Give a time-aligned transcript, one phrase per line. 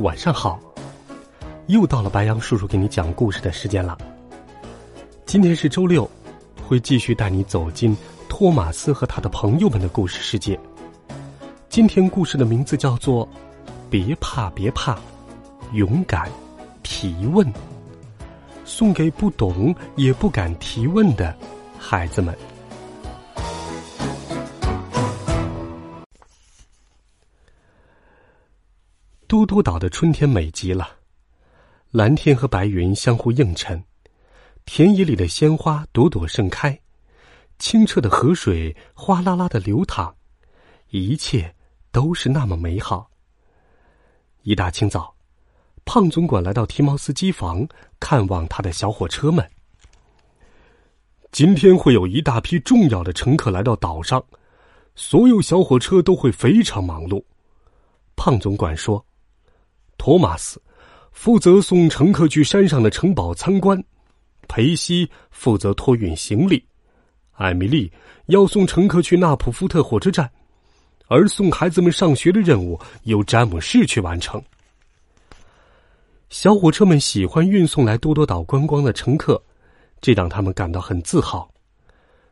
[0.00, 0.60] 晚上好！
[1.68, 3.96] 又到了白羊叔叔给你讲故事的时间了。
[5.24, 6.08] 今天是周六，
[6.66, 7.96] 会继续带你走进
[8.28, 10.58] 托马斯和他的朋友们的故事世界。
[11.70, 13.26] 今天故事的名字叫做
[13.88, 14.98] 《别怕别怕，
[15.72, 16.30] 勇敢
[16.82, 17.46] 提问》，
[18.66, 21.34] 送给不懂也不敢提问的
[21.78, 22.36] 孩子们。
[29.36, 30.88] 嘟嘟岛的春天美极了，
[31.90, 33.84] 蓝天和白云相互映衬，
[34.64, 36.80] 田野里的鲜花朵朵盛开，
[37.58, 40.10] 清澈的河水哗啦啦的流淌，
[40.88, 41.54] 一切
[41.92, 43.10] 都是那么美好。
[44.40, 45.14] 一大清早，
[45.84, 47.68] 胖总管来到提毛斯机房
[48.00, 49.46] 看望他的小火车们。
[51.30, 54.24] 今天会有一大批重要的乘客来到岛上，
[54.94, 57.22] 所有小火车都会非常忙碌。
[58.16, 59.04] 胖总管说。
[59.98, 60.60] 托马斯
[61.12, 63.82] 负责送乘客去山上的城堡参观，
[64.48, 66.62] 裴西负责托运行李，
[67.32, 67.90] 艾米丽
[68.26, 70.30] 要送乘客去纳普福特火车站，
[71.08, 74.42] 而送孩子们上学的任务由詹姆士去完成。
[76.28, 79.40] 小火车们喜欢运送来多多岛观光的乘客，
[80.00, 81.48] 这让他们感到很自豪。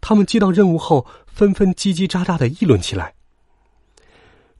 [0.00, 3.14] 他们接到任务后，纷纷叽叽喳喳的议论起来：“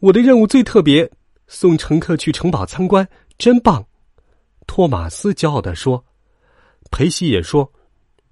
[0.01, 1.11] 我的任务最特别。”
[1.47, 3.09] 送乘客去城堡参观，
[3.39, 3.87] 真棒！
[4.67, 6.05] 托马斯骄傲地说。
[6.91, 7.73] 裴西也说：“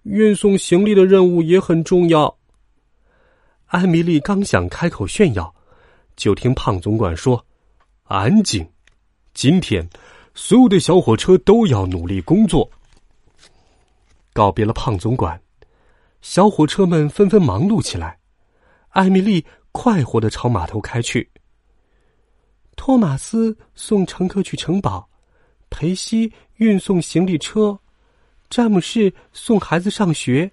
[0.05, 2.39] 运送行李的任务也很重要。”
[3.67, 5.53] 艾米丽刚想开口炫耀，
[6.15, 7.45] 就听胖总管说
[8.05, 8.69] ：“安静！
[9.33, 9.89] 今天
[10.35, 12.71] 所有的小火车都要努力工作。”
[14.33, 15.41] 告别了胖总管，
[16.23, 18.19] 小火车们纷纷忙碌起来。
[18.91, 21.29] 艾米丽快活的朝码头开去。
[22.87, 25.09] 托马斯送乘客去城堡，
[25.71, 27.79] 裴西运送行李车，
[28.51, 30.51] 詹姆士送孩子上学。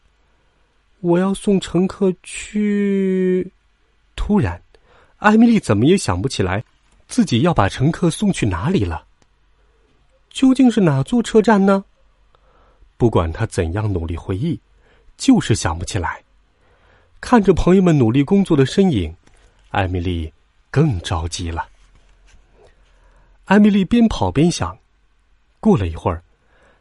[1.02, 3.52] 我要送乘客去。
[4.16, 4.62] 突然，
[5.18, 6.64] 艾米丽怎么也想不起来，
[7.10, 9.06] 自己要把乘客送去哪里了。
[10.30, 11.84] 究竟是哪座车站呢？
[12.96, 14.58] 不管他怎样努力回忆，
[15.18, 16.24] 就是想不起来。
[17.20, 19.14] 看着朋友们努力工作的身影，
[19.72, 20.32] 艾米丽
[20.70, 21.68] 更着急了。
[23.52, 24.78] 艾米丽边跑边想。
[25.60, 26.24] 过了一会儿，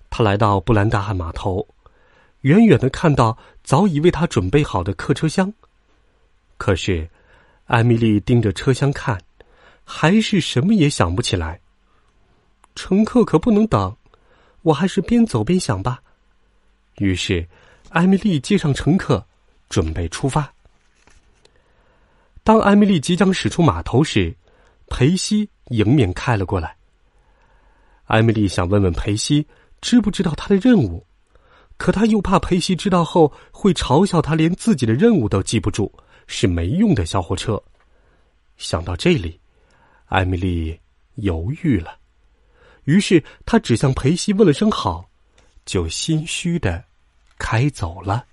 [0.08, 1.66] 她来到布兰达汉码头，
[2.42, 5.52] 远远的看到早已为她准备好的客车厢。
[6.58, 7.10] 可是，
[7.66, 9.20] 艾米丽盯着车厢看，
[9.84, 11.58] 还是什么也想不起来。
[12.76, 13.96] 乘客可不能等，
[14.62, 16.00] 我还是边走边想吧。
[16.98, 17.48] 于是，
[17.88, 19.26] 艾米丽接上乘客，
[19.68, 20.52] 准备出发。
[22.44, 24.32] 当艾米丽即将驶出码头时，
[24.90, 26.76] 裴西迎面开了过来。
[28.04, 29.46] 艾米丽想问问裴西
[29.80, 31.06] 知不知道他的任务，
[31.78, 35.90] 可他又怕裴西知道后会嘲笑他连自己的任务都记不住，
[36.26, 37.62] 是没用的小火车。
[38.58, 39.40] 想到这里，
[40.06, 40.78] 艾米丽
[41.14, 41.96] 犹豫了，
[42.84, 45.08] 于是她只向裴西问了声好，
[45.64, 46.84] 就心虚的
[47.38, 48.26] 开走了。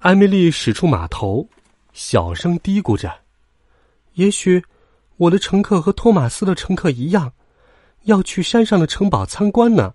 [0.00, 1.48] 艾米丽驶出码头，
[1.92, 3.21] 小声嘀咕着。
[4.14, 4.62] 也许，
[5.16, 7.32] 我的乘客和托马斯的乘客一样，
[8.04, 9.94] 要去山上的城堡参观呢。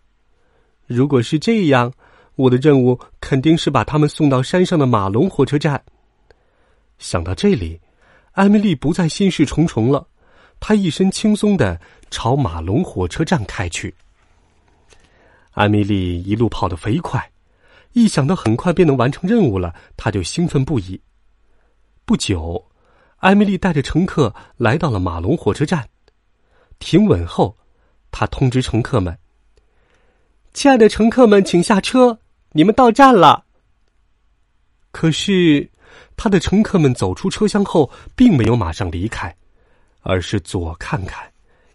[0.85, 1.93] 如果是这样，
[2.35, 5.83] 我的任务肯定是把他们送到山上的马龙火车站。
[6.97, 7.79] 想到这里，
[8.31, 10.07] 艾米丽不再心事重重了，
[10.59, 13.93] 她一身轻松的朝马龙火车站开去。
[15.51, 17.31] 艾米丽一路跑得飞快，
[17.93, 20.99] 一想到很快便能完成任务了，她就兴奋不已。
[22.05, 22.66] 不久。
[23.17, 25.89] 艾米丽带着乘客来到了马龙火车站，
[26.77, 27.57] 停稳后，
[28.11, 29.17] 她通知乘客们
[30.53, 32.19] ：“亲爱的乘客们，请下车，
[32.51, 33.45] 你们到站了。”
[34.91, 35.69] 可是，
[36.15, 39.35] 他的乘客们走出车厢后，并没有马上离开，
[40.01, 41.31] 而是左看看，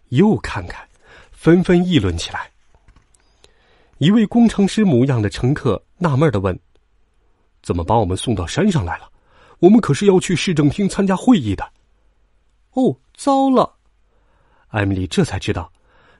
[0.09, 0.87] 右看看，
[1.31, 2.49] 纷纷议论起来。
[3.97, 6.57] 一位工程师模样的乘客纳闷的问
[7.61, 9.09] ：“怎么把我们送到山上来了？”
[9.63, 11.63] 我们可是要去市政厅参加会议的。
[12.71, 13.73] 哦，糟了！
[14.67, 15.71] 艾米丽这才知道，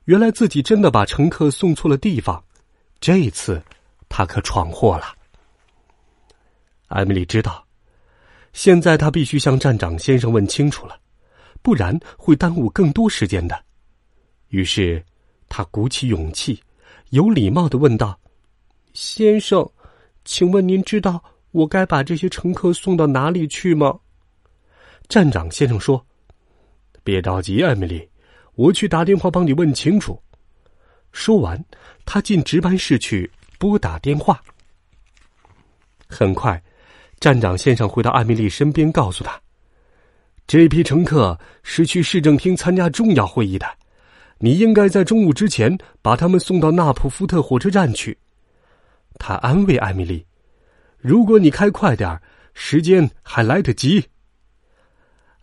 [0.06, 2.42] 原来自己真的把乘客送错了地方。
[3.01, 3.62] 这一次，
[4.07, 5.13] 她可闯祸了。
[6.88, 7.68] 艾米丽知道，
[8.54, 10.98] 现在她必须向站长先生问清楚了，
[11.62, 13.62] 不然会耽误更多时间的。
[14.48, 15.04] 于是，
[15.50, 16.63] 她鼓起勇气，
[17.10, 18.18] 有礼貌的问道
[18.96, 19.69] ：“先生，
[20.24, 21.22] 请问您知道
[21.53, 23.97] 我该把这些乘客送到哪里去吗？”
[25.07, 26.05] 站长先生说
[27.01, 28.05] ：“别着急，艾米丽，
[28.55, 30.21] 我去打电话帮你问清楚。”
[31.13, 31.63] 说完，
[32.05, 34.44] 他进值班室去拨打电话。
[36.07, 36.61] 很快。
[37.19, 39.41] 站长先生回到艾米丽身边，告诉她
[40.45, 43.65] ：“这批乘客是去市政厅参加重要会议的，
[44.39, 48.17] 你应该在中午之前把他们送到纳普福特火车站去。”
[49.17, 50.25] 他安慰艾米丽
[51.03, 52.17] ：“如果你开快点
[52.53, 54.03] 时间还来得及。”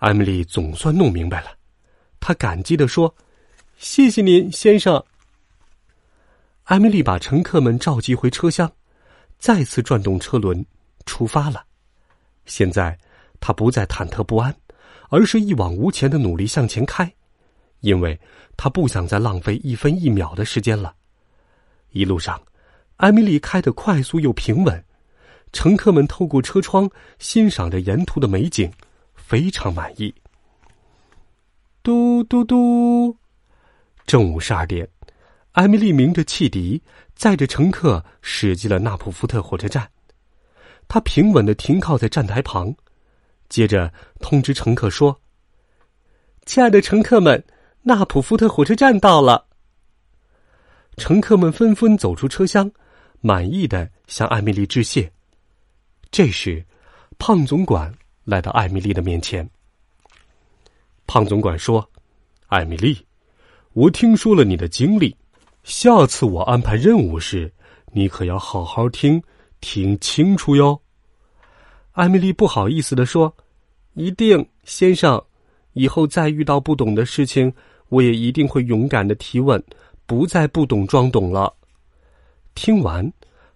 [0.01, 1.51] 艾米丽总算弄明白了，
[2.19, 3.15] 她感激的说
[3.77, 5.05] ：“谢谢您，先生。”
[6.65, 8.73] 艾米丽把乘客们召集回车厢，
[9.39, 10.65] 再次转动车轮，
[11.05, 11.63] 出发了。
[12.47, 12.99] 现在，
[13.39, 14.55] 他不再忐忑不安，
[15.11, 17.13] 而是一往无前的努力向前开，
[17.81, 18.19] 因为
[18.57, 20.95] 他不想再浪费一分一秒的时间了。
[21.91, 22.41] 一路上，
[22.97, 24.83] 艾米丽开得快速又平稳，
[25.53, 26.89] 乘客们透过车窗
[27.19, 28.71] 欣赏着沿途的美景，
[29.15, 30.15] 非常满意。
[31.83, 33.17] 嘟嘟嘟，
[34.07, 34.89] 正午十二点，
[35.53, 36.83] 艾米丽鸣着汽笛，
[37.15, 39.91] 载着乘客驶进了纳普福特火车站。
[40.87, 42.75] 他平稳的停靠在站台旁，
[43.49, 45.21] 接着通知乘客说
[46.47, 47.43] ：“亲爱的乘客们，
[47.83, 49.47] 纳普福特火车站到了。”
[50.99, 52.71] 乘客们纷纷走出车厢，
[53.21, 55.11] 满意的向艾米丽致谢。
[56.11, 56.65] 这时，
[57.19, 57.93] 胖总管
[58.25, 59.49] 来到艾米丽的面前。
[61.07, 61.89] 胖总管说
[62.49, 62.99] ：“艾米丽，
[63.73, 65.17] 我听说了你的经历，
[65.63, 67.53] 下次我安排任务时，
[67.93, 69.23] 你可要好好听。”
[69.63, 70.81] 听清楚哟，
[71.93, 73.37] 艾米丽不好意思的说
[73.93, 75.23] ：“一定，先生，
[75.75, 77.53] 以后再遇到不懂的事情，
[77.91, 79.63] 我也一定会勇敢的提问，
[80.07, 81.55] 不再不懂装懂了。”
[82.57, 83.13] 听完，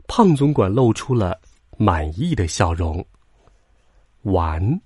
[0.07, 1.41] 胖总管露出了
[1.77, 3.05] 满意的笑容。
[4.23, 4.81] 完。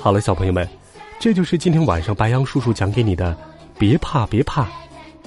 [0.00, 0.68] 好了，小朋友们，
[1.18, 3.36] 这就是今天晚上白杨叔叔讲给你的。
[3.78, 4.68] 别怕，别怕，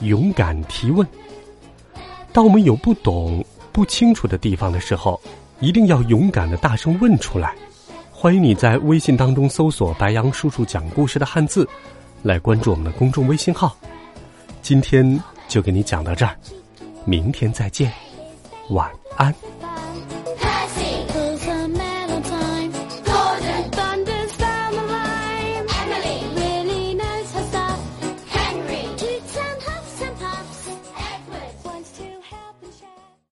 [0.02, 1.06] 勇敢提问。
[2.32, 3.44] 当我们有不懂、
[3.74, 5.20] 不清楚的地方的时候，
[5.60, 7.56] 一定要勇敢的大声问出来。
[8.12, 11.68] 欢迎你在微信当中搜索“白杨叔叔讲故事”的汉字，
[12.24, 13.76] 来关注我们的公众微信号。
[14.68, 15.18] 今天
[15.48, 16.36] 就给你讲到这儿，
[17.06, 17.90] 明天再见，
[18.72, 19.34] 晚安。